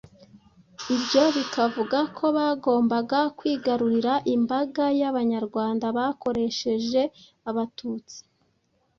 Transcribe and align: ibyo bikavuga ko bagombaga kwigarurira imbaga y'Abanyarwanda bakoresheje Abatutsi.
ibyo 0.95 1.23
bikavuga 1.37 1.97
ko 2.17 2.25
bagombaga 2.37 3.19
kwigarurira 3.37 4.13
imbaga 4.35 4.83
y'Abanyarwanda 4.99 5.85
bakoresheje 5.97 7.01
Abatutsi. 7.49 8.17